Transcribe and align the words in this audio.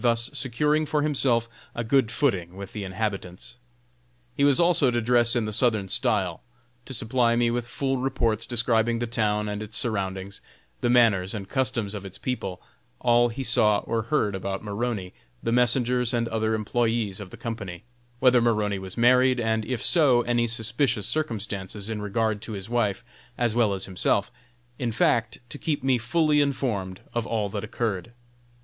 thus 0.01 0.31
securing 0.33 0.83
for 0.83 1.03
himself 1.03 1.47
a 1.75 1.83
good 1.83 2.09
footing 2.11 2.55
with 2.55 2.73
the 2.73 2.83
inhabitants. 2.83 3.57
He 4.35 4.43
was 4.43 4.59
also 4.59 4.89
to 4.89 4.99
dress 4.99 5.35
in 5.35 5.45
the 5.45 5.53
Southern 5.53 5.89
style; 5.89 6.41
to 6.85 6.93
supply 6.95 7.35
me 7.35 7.51
with 7.51 7.67
full 7.67 7.97
reports 7.97 8.47
describing 8.47 8.97
the 8.97 9.05
town 9.05 9.47
and 9.47 9.61
its 9.61 9.77
surroundings, 9.77 10.41
the 10.79 10.89
manners 10.89 11.35
and 11.35 11.47
customs 11.47 11.93
of 11.93 12.03
its 12.03 12.17
people, 12.17 12.59
all 12.99 13.29
he 13.29 13.43
saw 13.43 13.81
or 13.81 14.01
heard 14.01 14.33
about 14.33 14.63
Maroney, 14.63 15.13
the 15.43 15.51
messengers 15.51 16.15
and 16.15 16.27
other 16.29 16.57
employés 16.57 17.19
of 17.19 17.29
the 17.29 17.37
company; 17.37 17.83
whether 18.17 18.41
Maroney 18.41 18.79
was 18.79 18.97
married, 18.97 19.39
and, 19.39 19.63
if 19.65 19.83
so, 19.83 20.23
any 20.23 20.47
suspicious 20.47 21.05
circumstances 21.05 21.91
in 21.91 22.01
regard 22.01 22.41
to 22.41 22.53
his 22.53 22.71
wife 22.71 23.05
as 23.37 23.53
well 23.53 23.71
as 23.71 23.85
himself 23.85 24.31
in 24.79 24.91
fact, 24.91 25.37
to 25.47 25.59
keep 25.59 25.83
me 25.83 25.99
fully 25.99 26.41
informed 26.41 27.01
of 27.13 27.27
all 27.27 27.49
that 27.49 27.63
occurred. 27.63 28.13